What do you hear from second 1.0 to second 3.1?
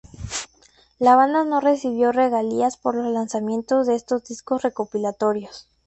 banda no recibió regalías por